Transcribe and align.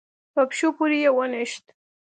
په 0.33 0.41
پښو 0.49 0.69
پورې 0.77 0.97
يې 1.03 1.11
ونښت. 1.15 1.65